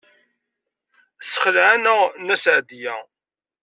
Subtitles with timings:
[1.19, 2.95] Tessexleɛ-aneɣ Nna Seɛdiya.